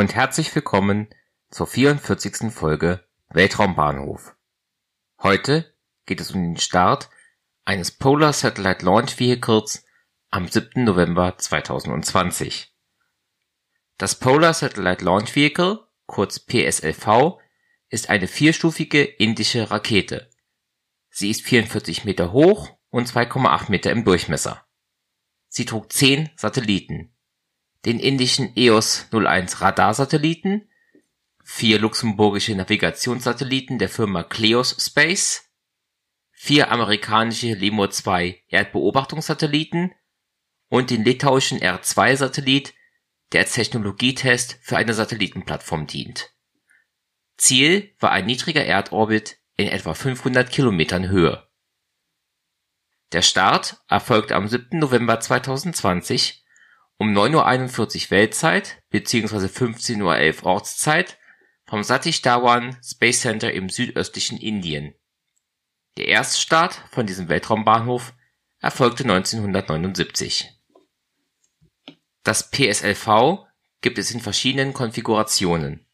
Und 0.00 0.14
herzlich 0.14 0.54
willkommen 0.54 1.08
zur 1.50 1.66
44. 1.66 2.50
Folge 2.50 3.06
Weltraumbahnhof. 3.28 4.34
Heute 5.22 5.74
geht 6.06 6.22
es 6.22 6.30
um 6.30 6.42
den 6.42 6.56
Start 6.56 7.10
eines 7.66 7.90
Polar 7.90 8.32
Satellite 8.32 8.82
Launch 8.82 9.20
Vehicles 9.20 9.84
am 10.30 10.48
7. 10.48 10.84
November 10.84 11.36
2020. 11.36 12.74
Das 13.98 14.18
Polar 14.18 14.54
Satellite 14.54 15.04
Launch 15.04 15.36
Vehicle, 15.36 15.80
kurz 16.06 16.46
PSLV, 16.46 17.38
ist 17.90 18.08
eine 18.08 18.26
vierstufige 18.26 19.02
indische 19.04 19.70
Rakete. 19.70 20.30
Sie 21.10 21.28
ist 21.28 21.42
44 21.42 22.06
Meter 22.06 22.32
hoch 22.32 22.70
und 22.88 23.06
2,8 23.06 23.70
Meter 23.70 23.90
im 23.90 24.06
Durchmesser. 24.06 24.66
Sie 25.48 25.66
trug 25.66 25.92
zehn 25.92 26.30
Satelliten 26.36 27.14
den 27.84 27.98
indischen 27.98 28.54
EOS-01 28.54 29.60
Radarsatelliten, 29.60 30.68
vier 31.42 31.78
luxemburgische 31.78 32.54
Navigationssatelliten 32.54 33.78
der 33.78 33.88
Firma 33.88 34.22
Kleos 34.22 34.76
Space, 34.78 35.50
vier 36.30 36.70
amerikanische 36.70 37.54
Lemur 37.54 37.90
2 37.90 38.44
Erdbeobachtungssatelliten 38.48 39.92
und 40.68 40.90
den 40.90 41.04
litauischen 41.04 41.58
R2-Satellit, 41.58 42.74
der 43.32 43.42
als 43.42 43.54
Technologietest 43.54 44.58
für 44.62 44.76
eine 44.76 44.94
Satellitenplattform 44.94 45.86
dient. 45.86 46.34
Ziel 47.36 47.94
war 47.98 48.10
ein 48.10 48.26
niedriger 48.26 48.64
Erdorbit 48.64 49.38
in 49.56 49.68
etwa 49.68 49.94
500 49.94 50.50
Kilometern 50.50 51.08
Höhe. 51.08 51.46
Der 53.12 53.22
Start 53.22 53.82
erfolgte 53.88 54.36
am 54.36 54.46
7. 54.46 54.78
November 54.78 55.18
2020 55.18 56.39
um 57.00 57.14
9:41 57.16 58.04
Uhr 58.04 58.10
Weltzeit 58.10 58.82
bzw. 58.90 59.48
15:11 59.48 60.42
Uhr 60.42 60.46
Ortszeit 60.46 61.18
vom 61.64 61.82
Satish 61.82 62.20
Dhawan 62.20 62.76
Space 62.84 63.22
Center 63.22 63.50
im 63.50 63.70
südöstlichen 63.70 64.36
Indien. 64.36 64.94
Der 65.96 66.08
Erststart 66.08 66.74
von 66.90 67.06
diesem 67.06 67.30
Weltraumbahnhof 67.30 68.12
erfolgte 68.58 69.04
1979. 69.04 70.50
Das 72.22 72.50
PSLV 72.50 73.46
gibt 73.80 73.96
es 73.96 74.10
in 74.10 74.20
verschiedenen 74.20 74.74
Konfigurationen. 74.74 75.86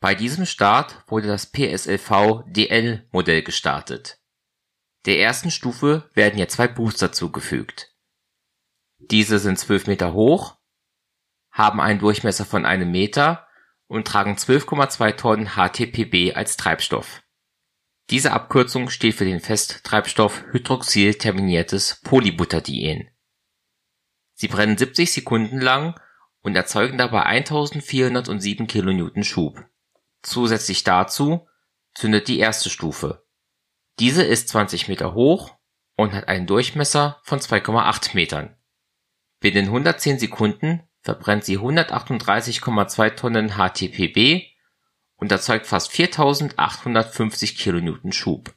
Bei 0.00 0.14
diesem 0.14 0.44
Start 0.44 1.02
wurde 1.06 1.28
das 1.28 1.50
PSLV-DL-Modell 1.50 3.42
gestartet. 3.42 4.18
Der 5.06 5.18
ersten 5.18 5.50
Stufe 5.50 6.10
werden 6.12 6.36
hier 6.36 6.48
zwei 6.48 6.68
Booster 6.68 7.10
zugefügt 7.10 7.89
diese 9.00 9.38
sind 9.38 9.58
12 9.58 9.86
Meter 9.86 10.12
hoch, 10.12 10.56
haben 11.50 11.80
einen 11.80 11.98
Durchmesser 11.98 12.44
von 12.44 12.66
einem 12.66 12.90
Meter 12.90 13.46
und 13.86 14.06
tragen 14.06 14.34
12,2 14.34 15.16
Tonnen 15.16 15.50
HTPB 15.56 16.36
als 16.36 16.56
Treibstoff. 16.56 17.22
Diese 18.10 18.32
Abkürzung 18.32 18.90
steht 18.90 19.14
für 19.14 19.24
den 19.24 19.40
Festtreibstoff 19.40 20.44
hydroxylterminiertes 20.52 22.00
Polybutadien. 22.02 23.08
Sie 24.34 24.48
brennen 24.48 24.76
70 24.76 25.12
Sekunden 25.12 25.60
lang 25.60 25.98
und 26.40 26.56
erzeugen 26.56 26.98
dabei 26.98 27.24
1407 27.24 28.66
kN 28.66 29.24
Schub. 29.24 29.64
Zusätzlich 30.22 30.84
dazu 30.84 31.46
zündet 31.94 32.28
die 32.28 32.38
erste 32.38 32.70
Stufe. 32.70 33.24
Diese 33.98 34.22
ist 34.22 34.48
20 34.48 34.88
Meter 34.88 35.14
hoch 35.14 35.56
und 35.96 36.12
hat 36.12 36.28
einen 36.28 36.46
Durchmesser 36.46 37.20
von 37.22 37.40
2,8 37.40 38.14
Metern 38.14 38.56
Binnen 39.40 39.66
110 39.66 40.18
Sekunden 40.18 40.82
verbrennt 41.00 41.44
sie 41.44 41.58
138,2 41.58 43.16
Tonnen 43.16 43.54
HTPB 43.56 44.46
und 45.16 45.32
erzeugt 45.32 45.66
fast 45.66 45.90
4850 45.90 47.56
kN 47.56 48.12
Schub. 48.12 48.54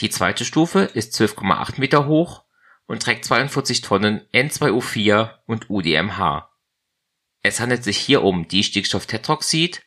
Die 0.00 0.10
zweite 0.10 0.44
Stufe 0.44 0.80
ist 0.80 1.14
12,8 1.14 1.78
Meter 1.80 2.06
hoch 2.06 2.44
und 2.86 3.02
trägt 3.02 3.24
42 3.24 3.80
Tonnen 3.80 4.22
N2O4 4.32 5.38
und 5.46 5.70
UDMH. 5.70 6.52
Es 7.42 7.60
handelt 7.60 7.84
sich 7.84 7.98
hier 7.98 8.22
um 8.22 8.48
Distickstofftetroxid 8.48 9.84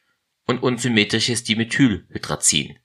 und 0.47 0.63
unsymmetrisches 0.63 1.43
Dimethylhydrazin. 1.43 2.79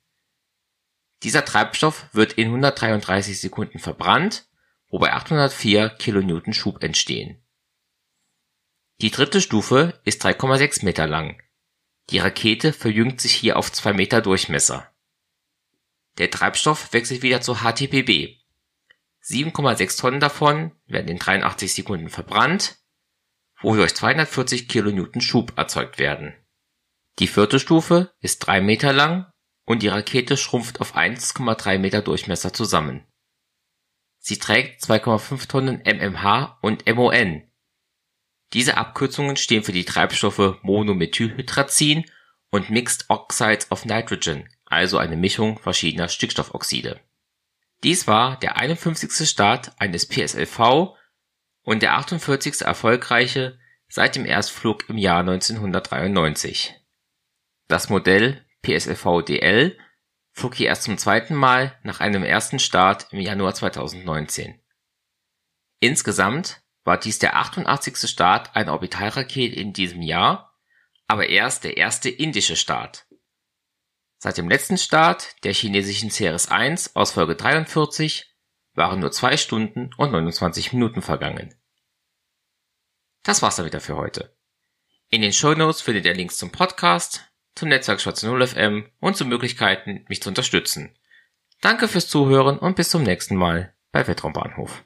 Dieser 1.23 1.45
Treibstoff 1.45 2.09
wird 2.13 2.35
in 2.35 2.49
133 2.49 3.41
Sekunden 3.41 3.79
verbrannt 3.79 4.49
wobei 4.97 5.13
804 5.13 5.91
kN 5.91 6.55
Schub 6.55 6.83
entstehen. 6.83 7.45
Die 9.03 9.11
dritte 9.11 9.43
Stufe 9.43 10.01
ist 10.05 10.25
3,6 10.25 10.87
Meter 10.87 11.07
lang. 11.07 11.39
Die 12.09 12.19
Rakete 12.19 12.73
verjüngt 12.73 13.21
sich 13.21 13.35
hier 13.35 13.59
auf 13.59 13.71
2 13.71 13.93
Meter 13.93 14.23
Durchmesser. 14.23 14.91
Der 16.17 16.31
Treibstoff 16.31 16.95
wechselt 16.95 17.21
wieder 17.21 17.43
zu 17.43 17.57
HTPB. 17.57 18.39
7,6 19.23 20.01
Tonnen 20.01 20.21
davon 20.21 20.73
werden 20.87 21.09
in 21.09 21.19
83 21.19 21.75
Sekunden 21.75 22.09
verbrannt, 22.09 22.79
wodurch 23.61 23.95
240 23.95 24.67
kN 24.67 25.21
Schub 25.21 25.59
erzeugt 25.59 25.99
werden. 25.99 26.33
Die 27.19 27.29
vierte 27.29 27.61
Stufe 27.61 28.15
ist 28.21 28.39
3 28.39 28.63
Meter 28.63 28.95
lang 28.95 29.31
und 29.67 29.83
die 29.83 29.89
Rakete 29.89 30.39
schrumpft 30.39 30.81
auf 30.81 30.97
1,3 30.97 31.77
Meter 31.77 32.01
Durchmesser 32.01 32.55
zusammen 32.55 33.07
Sie 34.29 34.41
trägt 34.41 34.83
2,5 34.83 35.47
Tonnen 35.47 35.83
mmH 35.85 36.59
und 36.61 36.85
MON. 36.93 37.45
Diese 38.55 38.77
Abkürzungen 38.77 39.37
stehen 39.37 39.63
für 39.63 39.71
die 39.71 39.85
Treibstoffe 39.85 40.59
Monomethylhydrazin 40.63 42.11
und 42.51 42.69
Mixed 42.69 43.05
Oxides 43.09 43.71
of 43.71 43.85
Nitrogen, 43.85 44.49
also 44.65 44.99
eine 44.99 45.15
Mischung 45.15 45.61
verschiedener 45.61 46.09
Stickstoffoxide. 46.09 46.99
Dies 47.85 48.09
war 48.09 48.37
der 48.41 48.57
51. 48.57 49.29
Start 49.29 49.71
eines 49.79 50.09
PSLV 50.09 50.97
und 51.63 51.83
der 51.83 51.95
48. 51.95 52.63
erfolgreiche 52.63 53.61
seit 53.87 54.17
dem 54.17 54.27
Erstflug 54.27 54.89
im 54.89 54.99
Jahr 54.99 55.21
1993. 55.21 56.75
Das 57.69 57.91
Modell 57.91 58.45
PSLV-DL 58.63 59.79
hier 60.55 60.69
erst 60.69 60.83
zum 60.83 60.99
zweiten 60.99 61.35
Mal 61.35 61.79
nach 61.83 62.01
einem 62.01 62.23
ersten 62.23 62.59
Start 62.59 63.09
im 63.11 63.21
Januar 63.21 63.55
2019. 63.55 64.61
Insgesamt 65.81 66.63
war 66.85 66.99
dies 66.99 67.19
der 67.19 67.37
88. 67.37 68.09
Start 68.09 68.55
einer 68.55 68.73
Orbitalrakete 68.73 69.55
in 69.55 69.73
diesem 69.73 70.03
Jahr, 70.03 70.55
aber 71.07 71.29
erst 71.29 71.65
der 71.65 71.77
erste 71.77 72.11
indische 72.11 72.57
Start. 72.57 73.07
Seit 74.19 74.39
dem 74.39 74.49
letzten 74.49 74.79
Start 74.79 75.37
der 75.45 75.53
chinesischen 75.53 76.11
CRS-1 76.11 76.95
aus 76.95 77.13
Folge 77.13 77.37
43 77.37 78.35
waren 78.75 79.01
nur 79.01 79.13
zwei 79.13 79.37
Stunden 79.37 79.91
und 79.97 80.13
29 80.13 80.73
Minuten 80.73 81.03
vergangen. 81.03 81.55
Das 83.23 83.43
war's 83.43 83.57
dann 83.57 83.67
wieder 83.67 83.81
für 83.81 83.97
heute. 83.97 84.37
In 85.09 85.23
den 85.23 85.33
Show 85.33 85.55
Notes 85.55 85.81
findet 85.81 86.05
ihr 86.05 86.15
Links 86.15 86.37
zum 86.37 86.53
Podcast, 86.53 87.31
zum 87.57 87.69
Netzwerk 87.71 88.01
Schwarze 88.01 88.27
0 88.27 88.47
FM 88.47 88.87
und 89.01 89.17
zu 89.17 89.25
Möglichkeiten, 89.25 90.05
mich 90.09 90.23
zu 90.23 90.29
unterstützen. 90.29 90.95
Danke 91.61 91.89
fürs 91.89 92.09
Zuhören 92.09 92.59
und 92.59 92.77
bis 92.77 92.91
zum 92.91 93.03
nächsten 93.03 93.35
Mal 93.35 93.75
bei 93.91 94.07
Weltraumbahnhof. 94.07 94.85